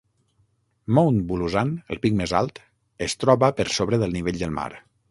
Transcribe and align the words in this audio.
Mount 0.99 1.19
Bulusan, 1.33 1.75
el 1.97 2.01
pic 2.07 2.17
més 2.23 2.35
alt, 2.43 2.65
es 3.11 3.19
troba 3.27 3.53
per 3.63 3.71
sobre 3.79 4.03
del 4.07 4.19
nivell 4.19 4.45
del 4.47 4.61
mar. 4.63 4.71